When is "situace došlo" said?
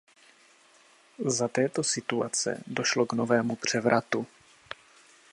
1.83-3.05